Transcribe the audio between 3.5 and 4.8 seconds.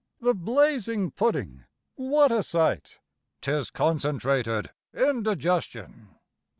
concentrated